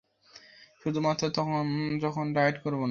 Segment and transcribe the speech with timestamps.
[0.81, 1.63] শুধুমাত্র তখন
[2.01, 2.79] যখন ডায়েট করব না!